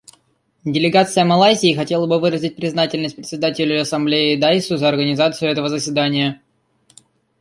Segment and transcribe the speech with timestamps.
[0.65, 6.41] Делегация Малайзии хотела бы выразить признательность Председателю Ассамблеи Дайссу за организацию этого заседания.